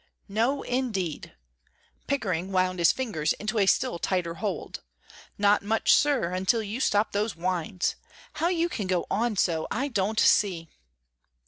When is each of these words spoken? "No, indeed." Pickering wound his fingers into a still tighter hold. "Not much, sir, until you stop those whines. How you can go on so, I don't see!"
"No, 0.27 0.63
indeed." 0.63 1.35
Pickering 2.07 2.51
wound 2.51 2.79
his 2.79 2.91
fingers 2.91 3.33
into 3.33 3.59
a 3.59 3.67
still 3.67 3.99
tighter 3.99 4.33
hold. 4.33 4.81
"Not 5.37 5.61
much, 5.61 5.93
sir, 5.93 6.31
until 6.33 6.63
you 6.63 6.79
stop 6.79 7.11
those 7.11 7.35
whines. 7.35 7.97
How 8.33 8.47
you 8.47 8.67
can 8.67 8.87
go 8.87 9.05
on 9.11 9.37
so, 9.37 9.67
I 9.69 9.89
don't 9.89 10.19
see!" 10.19 10.69